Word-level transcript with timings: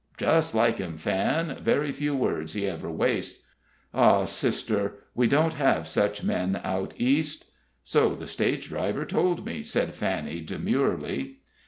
"Just 0.17 0.55
like 0.55 0.79
him, 0.79 0.97
Fan; 0.97 1.59
very 1.61 1.91
few 1.91 2.15
words 2.15 2.53
he 2.53 2.65
ever 2.65 2.89
wastes. 2.89 3.45
Ah, 3.93 4.25
sister, 4.25 4.95
we 5.13 5.27
don't 5.27 5.53
have 5.53 5.87
such 5.87 6.23
men 6.23 6.59
out 6.63 6.95
East." 6.97 7.45
"So 7.83 8.15
the 8.15 8.25
stage 8.25 8.69
driver 8.69 9.05
told 9.05 9.45
me," 9.45 9.61
said 9.61 9.93
Fanny, 9.93 10.41
demurely. 10.41 11.41